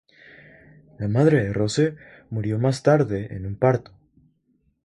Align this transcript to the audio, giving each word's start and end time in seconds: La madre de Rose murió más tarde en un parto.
La 0.97 1.07
madre 1.07 1.43
de 1.45 1.53
Rose 1.53 1.95
murió 2.31 2.57
más 2.57 2.81
tarde 2.81 3.35
en 3.35 3.45
un 3.45 3.55
parto. 3.55 3.93